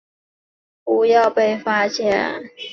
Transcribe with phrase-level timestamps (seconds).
[0.83, 2.49] 不要被发现